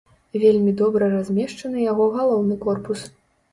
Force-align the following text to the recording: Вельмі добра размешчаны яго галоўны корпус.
Вельмі 0.43 0.73
добра 0.79 1.09
размешчаны 1.17 1.85
яго 1.91 2.09
галоўны 2.17 2.61
корпус. 2.67 3.07